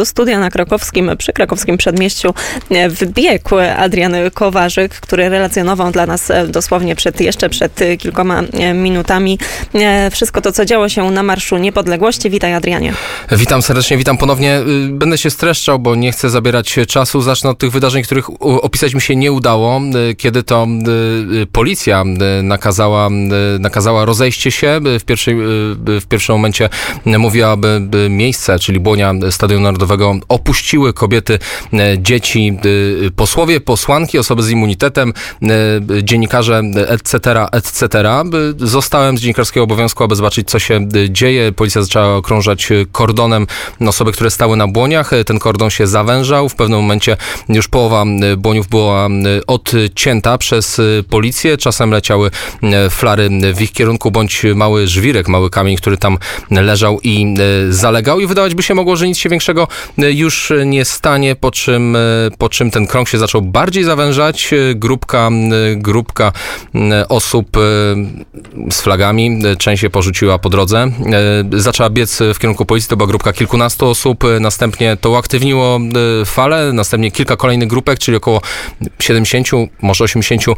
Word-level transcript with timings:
Do 0.00 0.06
studia 0.06 0.38
na 0.38 0.50
krakowskim, 0.50 1.10
przy 1.18 1.32
krakowskim 1.32 1.76
przedmieściu 1.76 2.34
e, 2.70 2.88
wbiegł 2.88 3.56
Adrian 3.76 4.14
Kowarzyk, 4.34 4.94
który 4.94 5.28
relacjonował 5.28 5.92
dla 5.92 6.06
nas 6.06 6.30
e, 6.30 6.46
dosłownie 6.46 6.96
przed, 6.96 7.20
jeszcze 7.20 7.48
przed 7.48 7.82
e, 7.82 7.96
kilkoma 7.96 8.42
minutami 8.74 9.38
wszystko 10.10 10.40
to, 10.40 10.52
co 10.52 10.64
działo 10.64 10.88
się 10.88 11.10
na 11.10 11.22
Marszu 11.22 11.56
Niepodległości. 11.56 12.30
Witaj 12.30 12.54
Adrianie. 12.54 12.92
Witam 13.30 13.62
serdecznie, 13.62 13.96
witam 13.96 14.18
ponownie. 14.18 14.58
Y, 14.58 14.88
Będę 14.92 15.18
się 15.18 15.30
streszczał, 15.30 15.78
bo 15.78 15.94
nie 15.94 16.12
chcę 16.12 16.30
zabierać 16.30 16.78
czasu. 16.88 17.20
Zacznę 17.20 17.50
od 17.50 17.58
tych 17.58 17.70
wydarzeń, 17.70 18.02
których 18.02 18.42
opisać 18.42 18.94
mi 18.94 19.00
się 19.00 19.16
nie 19.16 19.32
udało, 19.32 19.80
y, 20.10 20.14
kiedy 20.14 20.42
to 20.42 20.66
y, 21.42 21.46
policja 21.46 22.04
nakazała, 22.42 23.08
nakazała 23.58 24.04
rozejście 24.04 24.50
się. 24.50 24.80
W, 25.00 25.04
pierwszej, 25.04 25.36
w 25.76 26.04
pierwszym 26.08 26.34
momencie 26.34 26.68
mówiła, 27.06 27.56
by 27.56 27.80
by 27.80 28.08
miejsce, 28.10 28.58
czyli 28.58 28.80
błonia 28.80 29.14
Stadionu 29.30 29.62
Narodowego 29.62 29.89
opuściły 30.28 30.92
kobiety, 30.92 31.38
y, 31.72 31.78
dzieci, 31.98 32.58
y, 33.06 33.10
posłowie, 33.16 33.60
posłanki, 33.60 34.18
osoby 34.18 34.42
z 34.42 34.50
immunitetem, 34.50 35.12
y, 35.42 36.04
dziennikarze, 36.04 36.62
etc., 36.88 37.46
etc. 37.52 37.90
Zostałem 38.58 39.18
z 39.18 39.20
dziennikarskiego 39.20 39.64
obowiązku, 39.64 40.04
aby 40.04 40.16
zobaczyć, 40.16 40.50
co 40.50 40.58
się 40.58 40.88
dzieje. 41.08 41.52
Policja 41.52 41.82
zaczęła 41.82 42.16
okrążać 42.16 42.68
kordonem 42.92 43.46
osoby, 43.86 44.12
które 44.12 44.30
stały 44.30 44.56
na 44.56 44.68
błoniach. 44.68 45.10
Ten 45.26 45.38
kordon 45.38 45.70
się 45.70 45.86
zawężał. 45.86 46.48
W 46.48 46.54
pewnym 46.54 46.80
momencie 46.80 47.16
już 47.48 47.68
połowa 47.68 48.04
błoniów 48.36 48.68
była 48.68 49.08
odcięta 49.46 50.38
przez 50.38 50.80
policję. 51.10 51.56
Czasem 51.56 51.90
leciały 51.90 52.30
flary 52.90 53.30
w 53.54 53.60
ich 53.60 53.72
kierunku, 53.72 54.10
bądź 54.10 54.42
mały 54.54 54.86
żwirek, 54.86 55.28
mały 55.28 55.50
kamień, 55.50 55.76
który 55.76 55.96
tam 55.96 56.18
leżał 56.50 57.00
i 57.02 57.34
zalegał. 57.70 58.20
I 58.20 58.26
wydawać 58.26 58.54
by 58.54 58.62
się 58.62 58.74
mogło, 58.74 58.96
że 58.96 59.08
nic 59.08 59.18
się 59.18 59.28
większego 59.28 59.68
już 59.96 60.52
nie 60.66 60.84
stanie, 60.84 61.36
po 61.36 61.50
czym, 61.50 61.96
y, 61.96 62.30
po 62.38 62.48
czym 62.48 62.70
ten 62.70 62.86
krąg 62.86 63.08
się 63.08 63.18
zaczął 63.18 63.42
bardziej 63.42 63.84
zawężać. 63.84 64.52
Y, 64.52 64.74
Grupka, 64.74 65.30
grupka 65.76 66.32
osób 67.08 67.56
z 68.70 68.80
flagami, 68.80 69.42
część 69.58 69.82
się 69.82 69.90
porzuciła 69.90 70.38
po 70.38 70.48
drodze. 70.48 70.92
Zaczęła 71.52 71.90
biec 71.90 72.18
w 72.34 72.38
kierunku 72.38 72.64
policji, 72.64 72.88
to 72.88 72.96
była 72.96 73.06
grupka 73.06 73.32
kilkunastu 73.32 73.86
osób. 73.88 74.24
Następnie 74.40 74.96
to 74.96 75.10
uaktywniło 75.10 75.80
falę, 76.26 76.72
następnie 76.72 77.10
kilka 77.10 77.36
kolejnych 77.36 77.68
grupek, 77.68 77.98
czyli 77.98 78.16
około 78.16 78.40
70, 78.98 79.48
może 79.82 80.04
80 80.04 80.42
y, 80.48 80.54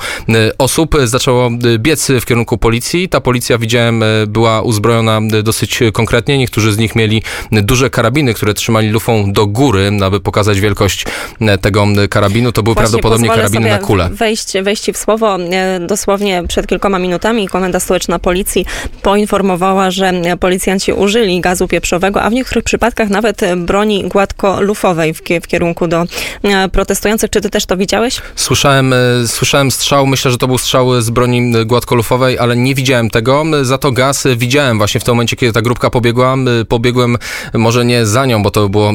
osób 0.59 0.95
zaczęło 1.05 1.51
biec 1.79 2.09
w 2.21 2.25
kierunku 2.25 2.59
policji. 2.59 3.09
Ta 3.09 3.21
policja, 3.21 3.59
widziałem, 3.59 4.05
była 4.27 4.63
uzbrojona 4.63 5.21
dosyć 5.43 5.81
konkretnie. 5.93 6.39
Niektórzy 6.39 6.73
z 6.73 6.79
nich 6.79 6.97
mieli 6.97 7.23
duże 7.53 7.91
karabiny, 7.91 8.35
które 8.35 8.55
trzymali 8.55 8.91
lufą 8.91 9.12
do 9.27 9.47
góry, 9.47 9.91
aby 10.05 10.21
pokazać 10.21 10.61
wielkość 10.61 11.05
y, 11.41 11.59
tego 11.59 11.87
karabinu. 12.11 12.53
To 12.53 12.63
były 12.63 12.75
Właśnie 12.75 13.01
prawdopodobnie 13.01 13.49
sobie 13.49 13.61
na 13.71 13.79
kulę. 13.79 14.09
Wejść, 14.13 14.53
wejść 14.63 14.91
w 14.93 14.97
słowo. 14.97 15.37
E, 15.37 15.81
Dosłownie 15.81 16.43
przed 16.49 16.67
kilkoma 16.67 16.99
minutami 16.99 17.49
Komenda 17.49 17.81
Stołeczna 17.81 18.19
Policji 18.19 18.67
poinformowała, 19.03 19.91
że 19.91 20.13
policjanci 20.41 20.93
użyli 20.93 21.41
gazu 21.41 21.69
pieprzowego, 21.69 22.23
a 22.23 22.31
w 22.31 22.33
niektórych 22.33 22.65
przypadkach 22.65 23.09
nawet 23.11 23.43
e, 23.43 23.57
broni 23.57 24.09
gładkolufowej 24.09 25.15
w, 25.15 25.23
w 25.43 25.47
kierunku 25.47 25.89
do 25.89 26.05
e, 26.43 26.69
protestujących. 26.69 27.31
Czy 27.31 27.41
ty 27.41 27.51
też 27.51 27.67
to 27.67 27.77
widziałeś? 27.77 28.21
Słyszałem, 28.37 28.93
e, 28.93 28.97
słyszałem 29.27 29.71
strzał, 29.71 30.07
myślę, 30.07 30.31
że 30.31 30.39
to 30.39 30.47
był 30.47 30.59
strzał 30.59 31.01
z 31.03 31.11
broni 31.11 31.53
e, 31.57 31.65
gładkolufowej, 31.65 32.39
ale 32.39 32.57
nie 32.57 32.75
widziałem 32.75 33.11
tego. 33.11 33.45
E, 33.61 33.65
Za 33.65 33.79
to 33.79 33.93
gaz 33.93 34.27
e, 34.27 34.37
widziałem 34.37 34.79
właśnie 34.79 35.01
w 35.01 35.05
tym 35.05 35.15
momencie, 35.15 35.37
kiedy 35.37 35.53
ta 35.53 35.63
grupka 35.63 35.91
pobiegła. 35.91 36.35
E, 36.61 36.65
Pobiegłem 36.65 37.17
e, 37.55 37.59
może 37.59 37.85
nie 37.85 38.07
za 38.07 38.27
nią, 38.27 38.43
bo 38.43 38.51
to 38.51 38.69
było, 38.69 38.91
e, 38.91 38.93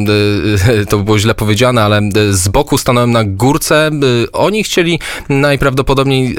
to 0.89 0.97
było 0.99 1.19
źle 1.19 1.35
powiedziane, 1.35 1.83
ale 1.83 1.97
e, 1.97 2.11
z 2.29 2.47
boku 2.47 2.77
stanąłem 2.77 3.11
na 3.11 3.23
górce. 3.23 3.87
E, 3.87 4.31
Oni 4.31 4.63
chcieli 4.63 4.99
najprawdopodobniej 5.29 6.35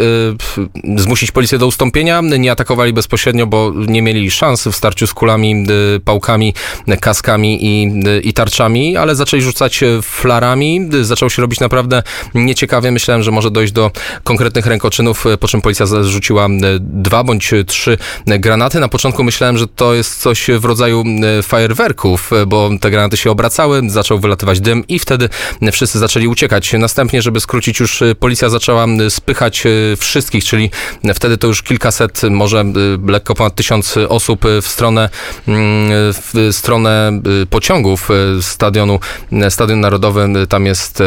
e, 0.96 1.00
zmusić 1.00 1.30
policję 1.30 1.58
do 1.58 1.66
ustąpienia. 1.66 2.20
Nie 2.20 2.52
atakowali 2.52 2.92
bezpośrednio, 2.92 3.46
bo 3.46 3.72
nie 3.88 4.02
mieli 4.02 4.30
szans 4.30 4.64
w 4.68 4.76
starciu 4.76 5.06
z 5.06 5.14
kulami, 5.14 5.52
e, 5.96 6.00
pałkami, 6.00 6.54
e, 6.88 6.96
kaskami 6.96 7.58
i, 7.66 7.86
e, 8.08 8.20
i 8.20 8.32
tarczami, 8.32 8.96
ale 8.96 9.14
zaczęli 9.16 9.42
rzucać 9.42 9.82
e, 9.82 10.02
flarami. 10.02 10.88
E, 11.00 11.04
Zaczął 11.04 11.30
się 11.30 11.42
robić 11.42 11.60
naprawdę 11.60 12.02
nieciekawie. 12.34 12.90
Myślałem, 12.90 13.22
że 13.22 13.30
może 13.30 13.50
dojść 13.50 13.72
do 13.72 13.90
konkretnych 14.24 14.66
rękoczynów, 14.66 15.26
e, 15.26 15.36
po 15.36 15.48
czym 15.48 15.62
policja 15.62 15.86
zarzuciła 15.86 16.46
e, 16.46 16.50
dwa 16.80 17.24
bądź 17.24 17.50
trzy 17.66 17.98
e, 18.26 18.38
granaty. 18.38 18.80
Na 18.80 18.88
początku 18.88 19.24
myślałem, 19.24 19.58
że 19.58 19.66
to 19.66 19.94
jest 19.94 20.20
coś 20.20 20.50
w 20.58 20.64
rodzaju 20.64 21.04
e, 21.38 21.42
fajerwerków, 21.42 22.32
e, 22.32 22.46
bo 22.46 22.70
te 22.80 22.90
granaty 22.90 23.16
się 23.16 23.30
obracały, 23.58 23.90
zaczął 23.90 24.18
wylatywać 24.18 24.60
dym 24.60 24.86
i 24.88 24.98
wtedy 24.98 25.28
wszyscy 25.72 25.98
zaczęli 25.98 26.28
uciekać. 26.28 26.72
Następnie, 26.72 27.22
żeby 27.22 27.40
skrócić 27.40 27.80
już, 27.80 28.02
e, 28.02 28.14
policja 28.14 28.48
zaczęła 28.48 28.84
e, 28.84 29.10
spychać 29.10 29.66
e, 29.66 29.70
wszystkich, 29.96 30.44
czyli 30.44 30.70
wtedy 31.14 31.38
to 31.38 31.46
już 31.46 31.62
kilkaset, 31.62 32.22
może 32.30 32.64
lekko 33.06 33.34
ponad 33.34 33.54
tysiąc 33.54 33.94
osób 34.08 34.44
w 34.62 34.68
stronę, 34.68 35.08
mm, 35.48 35.90
w 36.12 36.48
stronę 36.52 37.20
pociągów 37.50 38.08
stadionu, 38.40 39.00
Stadion 39.48 39.80
Narodowy, 39.80 40.28
tam 40.48 40.66
jest 40.66 41.02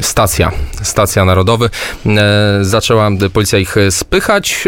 stacja, 0.00 0.52
stacja 0.82 1.24
narodowy. 1.24 1.70
Zaczęła 2.60 3.10
policja 3.32 3.58
ich 3.58 3.76
spychać. 3.90 4.64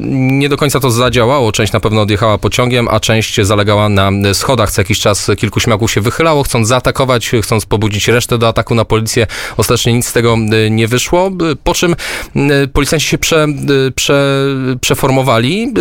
Nie 0.00 0.48
do 0.48 0.56
końca 0.56 0.80
to 0.80 0.90
zadziałało. 0.90 1.52
Część 1.52 1.72
na 1.72 1.80
pewno 1.80 2.00
odjechała 2.00 2.38
pociągiem, 2.38 2.88
a 2.88 3.00
część 3.00 3.40
zalegała 3.40 3.88
na 3.88 4.10
schodach. 4.34 4.70
Co 4.70 4.80
jakiś 4.80 5.00
czas 5.00 5.30
kilku 5.36 5.60
śmiałków 5.60 5.92
się 5.92 6.00
wychylało, 6.00 6.41
chcąc 6.42 6.68
zaatakować, 6.68 7.30
chcąc 7.42 7.66
pobudzić 7.66 8.08
resztę 8.08 8.38
do 8.38 8.48
ataku 8.48 8.74
na 8.74 8.84
policję. 8.84 9.26
Ostatecznie 9.56 9.92
nic 9.92 10.06
z 10.06 10.12
tego 10.12 10.34
e, 10.34 10.70
nie 10.70 10.88
wyszło, 10.88 11.26
e, 11.26 11.56
po 11.64 11.74
czym 11.74 11.94
e, 12.36 12.66
policjanci 12.66 13.06
się 13.06 13.18
prze, 13.18 13.46
prze, 13.94 14.46
przeformowali. 14.80 15.74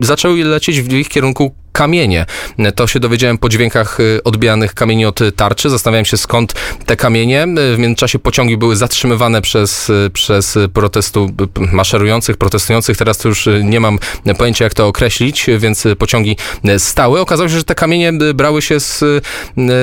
Zaczęły 0.00 0.44
lecieć 0.44 0.80
w 0.80 0.92
ich 0.92 1.08
kierunku 1.08 1.63
kamienie. 1.74 2.26
To 2.74 2.86
się 2.86 3.00
dowiedziałem 3.00 3.38
po 3.38 3.48
dźwiękach 3.48 4.00
y, 4.00 4.20
odbijanych 4.24 4.74
kamieni 4.74 5.06
od 5.06 5.20
tarczy. 5.36 5.70
Zastanawiałem 5.70 6.04
się 6.04 6.16
skąd 6.16 6.54
te 6.86 6.96
kamienie. 6.96 7.46
Y, 7.72 7.76
W 7.76 7.78
międzyczasie 7.78 8.18
pociągi 8.18 8.56
były 8.56 8.76
zatrzymywane 8.76 9.42
przez, 9.42 9.90
y, 9.90 10.10
przez 10.12 10.58
protestu 10.72 11.30
maszerujących, 11.72 12.36
protestujących. 12.36 12.96
Teraz 12.96 13.18
to 13.18 13.28
już 13.28 13.48
nie 13.62 13.80
mam 13.80 13.98
pojęcia 14.38 14.64
jak 14.64 14.74
to 14.74 14.86
określić, 14.86 15.46
więc 15.58 15.84
pociągi 15.98 16.36
stały. 16.78 17.20
Okazało 17.20 17.48
się, 17.48 17.56
że 17.56 17.64
te 17.64 17.74
kamienie 17.74 18.12
brały 18.34 18.62
się 18.62 18.80
z, 18.80 18.98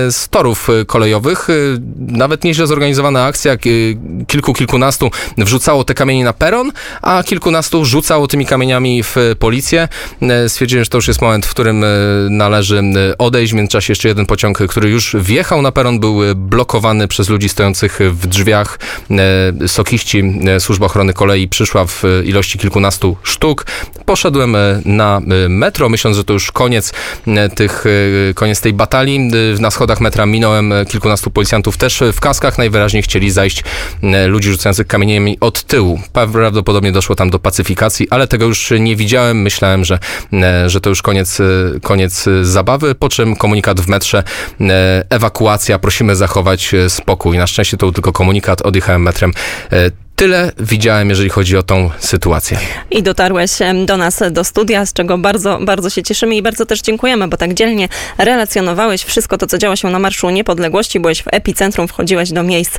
z 0.10 0.30
torów 0.30 0.68
kolejowych. 0.88 1.48
Nawet 1.98 2.44
nieźle 2.44 2.68
zorganizowana 2.68 3.26
akcja. 3.26 3.58
Kilku, 4.28 4.54
kilkunastu 4.54 5.12
wrzucało 5.38 5.84
te 5.84 5.94
kamienie 5.94 6.24
na 6.24 6.34
peron, 6.34 6.72
a 7.02 7.24
kilkunastu 7.24 7.86
rzucało 7.86 8.28
tymi 8.28 8.46
kamieniami 8.46 9.04
w 9.04 9.16
policję. 9.40 9.88
Stwierdziłem, 10.48 10.84
że 10.84 10.90
to 10.90 10.98
już 10.98 11.08
jest 11.08 11.22
moment, 11.22 11.46
w 11.46 11.50
którym 11.50 11.81
należy 12.30 12.78
e, 12.80 13.18
odejść. 13.18 13.54
W 13.54 13.56
międzyczasie 13.56 13.92
jeszcze 13.92 14.08
jeden 14.08 14.26
pociąg, 14.26 14.60
który 14.70 14.90
już 14.90 15.16
wjechał 15.20 15.62
na 15.62 15.72
peron, 15.72 16.00
był 16.00 16.24
e, 16.24 16.36
blokowany 16.36 17.08
przez 17.08 17.30
ludzi 17.30 17.50
stojących 17.50 18.00
w 18.12 18.28
drzwiach. 18.28 18.80
E, 19.64 19.68
Sokiści, 19.68 20.24
e, 20.48 20.60
Służba 20.60 20.86
Ochrony 20.86 21.14
Kolei 21.14 21.48
przyszła 21.48 21.86
w 21.86 22.06
e, 22.06 22.24
ilości 22.24 22.60
kilkunastu 22.60 23.18
sztuk. 23.24 23.66
Poszedłem 24.06 24.56
e, 24.56 24.82
na 24.86 25.18
e, 25.46 25.50
metro, 25.50 25.90
myśląc, 25.90 26.18
że 26.18 26.24
to 26.24 26.34
już 26.34 26.52
koniec 26.52 26.94
e, 27.28 27.50
tych, 27.50 27.84
e, 28.30 28.34
koniec 28.34 28.62
tej 28.62 28.74
batalii. 28.74 29.32
E, 29.58 29.62
Na 29.62 29.72
schodach 29.72 30.02
metra 30.02 30.26
minąłem 30.26 30.74
e, 30.74 30.86
kilkunastu 30.86 31.32
policjantów 31.32 31.78
też 31.78 32.04
w 32.14 32.20
kaskach. 32.20 32.58
Najwyraźniej 32.58 33.04
chcieli 33.04 33.32
zajść 33.32 33.64
e, 34.04 34.28
ludzi 34.28 34.52
rzucających 34.52 34.88
kamieniami 34.88 35.38
od 35.40 35.64
tyłu. 35.64 36.00
Prawdopodobnie 36.14 36.92
doszło 36.92 37.16
tam 37.16 37.30
do 37.30 37.40
pacyfikacji, 37.40 38.08
ale 38.10 38.28
tego 38.28 38.46
już 38.46 38.74
nie 38.80 38.96
widziałem. 38.96 39.42
Myślałem, 39.42 39.86
że, 39.86 40.00
e, 40.34 40.70
że 40.70 40.82
to 40.82 40.90
już 40.90 41.02
koniec, 41.02 41.40
e, 41.40 41.44
koniec 41.82 42.26
zabawy, 42.42 42.96
po 42.96 43.10
czym 43.10 43.36
komunikat 43.36 43.82
w 43.82 43.88
metrze, 43.88 44.24
e, 44.62 45.04
ewakuacja, 45.10 45.80
prosimy 45.80 46.16
zachować 46.16 46.74
e, 46.74 46.90
spokój. 46.90 47.38
Na 47.38 47.48
szczęście 47.48 47.78
to 47.78 47.86
był 47.86 47.94
tylko 47.94 48.12
komunikat, 48.12 48.62
odjechałem 48.62 49.02
metrem. 49.02 49.32
E, 49.72 49.92
Tyle 50.16 50.52
widziałem, 50.60 51.10
jeżeli 51.10 51.30
chodzi 51.30 51.58
o 51.58 51.64
tą 51.64 51.90
sytuację. 52.00 52.58
I 52.92 53.04
dotarłeś 53.04 53.52
do 53.86 53.98
nas 53.98 54.24
do 54.32 54.44
studia, 54.44 54.86
z 54.86 54.94
czego 54.94 55.18
bardzo, 55.18 55.60
bardzo 55.62 55.90
się 55.90 56.04
cieszymy 56.04 56.36
i 56.36 56.42
bardzo 56.42 56.66
też 56.66 56.82
dziękujemy, 56.82 57.28
bo 57.28 57.38
tak 57.38 57.54
dzielnie 57.54 57.88
relacjonowałeś 58.18 59.04
wszystko 59.04 59.38
to, 59.38 59.48
co 59.48 59.58
działo 59.58 59.76
się 59.76 59.90
na 59.90 60.00
Marszu 60.00 60.30
Niepodległości. 60.30 61.00
Byłeś 61.00 61.24
w 61.24 61.28
epicentrum, 61.28 61.88
wchodziłeś 61.88 62.32
do 62.32 62.44
miejsc, 62.44 62.78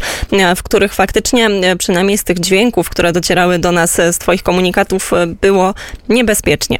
w 0.57 0.63
których 0.63 0.95
faktycznie, 0.95 1.49
przynajmniej 1.79 2.19
z 2.19 2.25
tych 2.25 2.41
dźwięków, 2.41 2.91
które 2.91 3.13
docierały 3.13 3.59
do 3.59 3.73
nas 3.73 3.95
z 3.95 4.19
twoich 4.19 4.43
komunikatów, 4.43 5.11
było 5.41 5.75
niebezpiecznie. 6.09 6.77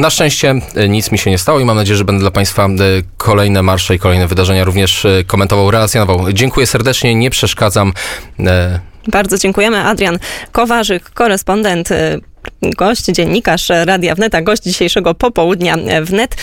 Na 0.00 0.10
szczęście 0.10 0.54
e, 0.74 0.88
nic 0.88 1.12
mi 1.12 1.18
się 1.18 1.30
nie 1.30 1.38
stało 1.38 1.60
i 1.60 1.64
mam 1.64 1.76
nadzieję, 1.76 1.96
że 1.96 2.04
będę 2.04 2.20
dla 2.20 2.30
Państwa 2.30 2.66
e, 2.66 2.68
kolejne 3.16 3.62
marsze 3.62 3.94
i 3.94 3.98
kolejne 3.98 4.26
wydarzenia 4.26 4.64
również 4.64 5.04
e, 5.04 5.24
komentował, 5.24 5.70
relacjonował. 5.70 6.32
Dziękuję 6.32 6.66
serdecznie, 6.66 7.14
nie 7.14 7.30
przeszkadzam. 7.30 7.92
Bardzo 9.06 9.38
dziękujemy. 9.38 9.84
Adrian 9.84 10.18
Kowarzyk, 10.52 11.10
korespondent, 11.10 11.88
gość, 12.62 13.04
dziennikarz 13.04 13.68
Radia 13.68 14.14
Wnet, 14.14 14.34
a 14.34 14.42
gość 14.42 14.62
dzisiejszego 14.62 15.14
popołudnia 15.14 15.76
Wnet. 16.02 16.36